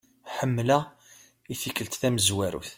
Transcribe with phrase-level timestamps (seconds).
[0.37, 0.83] Ḥemlaɣ
[1.51, 2.69] i-tikelt tamzwarut.